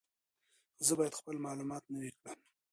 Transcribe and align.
زه 0.85 0.93
باید 0.99 1.17
خپل 1.19 1.35
معلومات 1.45 1.83
نوي 1.93 2.11
کړم. 2.19 2.39